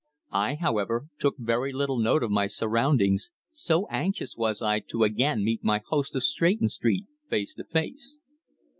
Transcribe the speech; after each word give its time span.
I, 0.33 0.55
however, 0.55 1.05
took 1.19 1.35
very 1.37 1.71
little 1.71 1.99
note 1.99 2.23
of 2.23 2.31
my 2.31 2.47
surroundings, 2.47 3.29
so 3.51 3.85
anxious 3.91 4.35
was 4.35 4.59
I 4.59 4.79
to 4.89 5.03
again 5.03 5.43
meet 5.43 5.63
my 5.63 5.83
host 5.89 6.15
of 6.15 6.23
Stretton 6.23 6.69
Street 6.69 7.05
face 7.29 7.53
to 7.53 7.63
face. 7.65 8.19